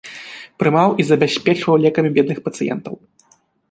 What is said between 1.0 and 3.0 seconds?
і забяспечваў лекамі бедных пацыентаў.